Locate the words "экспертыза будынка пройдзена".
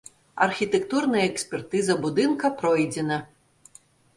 1.31-3.17